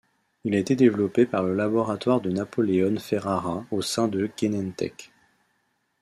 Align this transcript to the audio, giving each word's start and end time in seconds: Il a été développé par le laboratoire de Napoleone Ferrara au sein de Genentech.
Il 0.45 0.55
a 0.55 0.57
été 0.57 0.75
développé 0.75 1.27
par 1.27 1.43
le 1.43 1.53
laboratoire 1.53 2.21
de 2.21 2.31
Napoleone 2.31 2.97
Ferrara 2.97 3.67
au 3.69 3.83
sein 3.83 4.07
de 4.07 4.27
Genentech. 4.35 5.11